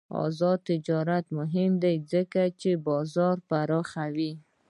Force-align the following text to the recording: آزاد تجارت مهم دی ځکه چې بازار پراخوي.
آزاد 0.25 0.59
تجارت 0.69 1.25
مهم 1.37 1.71
دی 1.83 1.95
ځکه 2.11 2.41
چې 2.61 2.71
بازار 2.87 3.35
پراخوي. 3.49 4.33